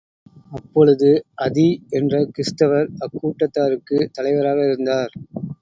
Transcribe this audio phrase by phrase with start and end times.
[0.51, 1.09] அப்பொழுது
[1.45, 1.67] அதீ
[1.91, 5.13] என்ற கிறிஸ்தவர் அக்கூட்டத்தாருக்குத் தலைவராக இருந்தார்.